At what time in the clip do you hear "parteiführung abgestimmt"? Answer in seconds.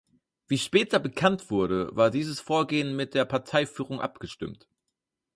3.25-4.67